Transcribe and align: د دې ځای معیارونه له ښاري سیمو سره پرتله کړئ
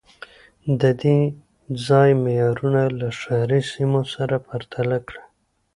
د 0.81 0.83
دې 1.01 1.19
ځای 1.87 2.09
معیارونه 2.23 2.83
له 2.99 3.09
ښاري 3.19 3.61
سیمو 3.71 4.01
سره 4.15 4.35
پرتله 4.47 4.97
کړئ 5.07 5.23